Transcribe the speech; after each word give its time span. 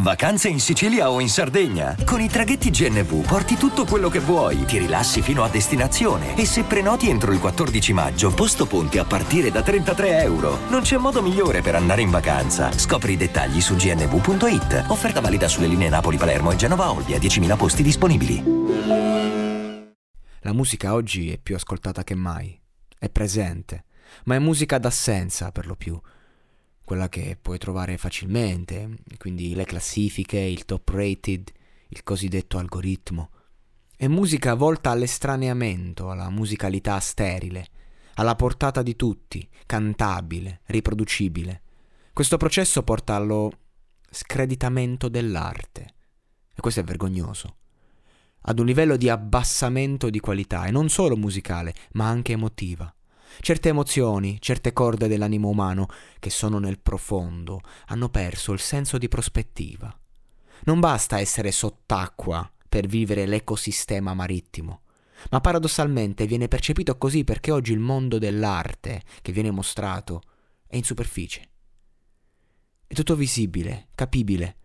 Vacanze 0.00 0.48
in 0.48 0.60
Sicilia 0.60 1.10
o 1.10 1.18
in 1.18 1.28
Sardegna? 1.28 1.96
Con 2.04 2.20
i 2.20 2.28
traghetti 2.28 2.70
GNV 2.70 3.26
porti 3.26 3.56
tutto 3.56 3.84
quello 3.84 4.08
che 4.08 4.20
vuoi, 4.20 4.64
ti 4.64 4.78
rilassi 4.78 5.22
fino 5.22 5.42
a 5.42 5.48
destinazione 5.48 6.36
e 6.36 6.44
se 6.46 6.62
prenoti 6.62 7.08
entro 7.08 7.32
il 7.32 7.40
14 7.40 7.92
maggio, 7.92 8.32
posto 8.32 8.66
ponti 8.66 8.98
a 8.98 9.04
partire 9.04 9.50
da 9.50 9.60
33 9.60 10.20
euro. 10.20 10.58
Non 10.68 10.82
c'è 10.82 10.98
modo 10.98 11.20
migliore 11.20 11.62
per 11.62 11.74
andare 11.74 12.02
in 12.02 12.10
vacanza. 12.10 12.70
Scopri 12.70 13.14
i 13.14 13.16
dettagli 13.16 13.60
su 13.60 13.74
gnv.it. 13.74 14.84
Offerta 14.86 15.20
valida 15.20 15.48
sulle 15.48 15.66
linee 15.66 15.88
Napoli-Palermo 15.88 16.52
e 16.52 16.56
Genova-Olbia, 16.56 17.18
10.000 17.18 17.56
posti 17.56 17.82
disponibili. 17.82 18.44
La 20.42 20.52
musica 20.52 20.94
oggi 20.94 21.32
è 21.32 21.38
più 21.38 21.56
ascoltata 21.56 22.04
che 22.04 22.14
mai, 22.14 22.56
è 22.96 23.08
presente, 23.08 23.86
ma 24.26 24.36
è 24.36 24.38
musica 24.38 24.78
d'assenza 24.78 25.50
per 25.50 25.66
lo 25.66 25.74
più 25.74 26.00
quella 26.88 27.10
che 27.10 27.36
puoi 27.38 27.58
trovare 27.58 27.98
facilmente, 27.98 29.00
quindi 29.18 29.54
le 29.54 29.66
classifiche, 29.66 30.38
il 30.38 30.64
top 30.64 30.88
rated, 30.88 31.52
il 31.88 32.02
cosiddetto 32.02 32.56
algoritmo. 32.56 33.28
È 33.94 34.06
musica 34.06 34.54
volta 34.54 34.88
all'estraneamento, 34.88 36.10
alla 36.10 36.30
musicalità 36.30 36.98
sterile, 36.98 37.68
alla 38.14 38.34
portata 38.36 38.80
di 38.80 38.96
tutti, 38.96 39.46
cantabile, 39.66 40.62
riproducibile. 40.64 41.60
Questo 42.14 42.38
processo 42.38 42.82
porta 42.82 43.16
allo 43.16 43.50
screditamento 44.10 45.10
dell'arte. 45.10 45.94
E 46.54 46.60
questo 46.62 46.80
è 46.80 46.84
vergognoso. 46.84 47.56
Ad 48.40 48.58
un 48.60 48.64
livello 48.64 48.96
di 48.96 49.10
abbassamento 49.10 50.08
di 50.08 50.20
qualità, 50.20 50.64
e 50.64 50.70
non 50.70 50.88
solo 50.88 51.18
musicale, 51.18 51.74
ma 51.92 52.08
anche 52.08 52.32
emotiva. 52.32 52.90
Certe 53.40 53.68
emozioni, 53.68 54.38
certe 54.40 54.72
corde 54.72 55.08
dell'animo 55.08 55.48
umano, 55.48 55.86
che 56.18 56.30
sono 56.30 56.58
nel 56.58 56.80
profondo, 56.80 57.60
hanno 57.86 58.08
perso 58.08 58.52
il 58.52 58.60
senso 58.60 58.98
di 58.98 59.08
prospettiva. 59.08 59.96
Non 60.64 60.80
basta 60.80 61.20
essere 61.20 61.52
sott'acqua 61.52 62.50
per 62.68 62.86
vivere 62.86 63.26
l'ecosistema 63.26 64.12
marittimo, 64.14 64.82
ma 65.30 65.40
paradossalmente 65.40 66.26
viene 66.26 66.48
percepito 66.48 66.98
così 66.98 67.24
perché 67.24 67.50
oggi 67.50 67.72
il 67.72 67.78
mondo 67.78 68.18
dell'arte 68.18 69.02
che 69.22 69.32
viene 69.32 69.50
mostrato 69.50 70.22
è 70.66 70.76
in 70.76 70.84
superficie. 70.84 71.48
È 72.86 72.94
tutto 72.94 73.14
visibile, 73.14 73.88
capibile. 73.94 74.56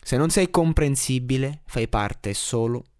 Se 0.00 0.16
non 0.16 0.30
sei 0.30 0.50
comprensibile, 0.50 1.62
fai 1.66 1.88
parte 1.88 2.32
solo 2.34 2.84